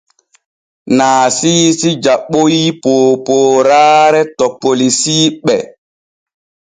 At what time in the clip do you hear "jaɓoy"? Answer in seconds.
2.03-2.55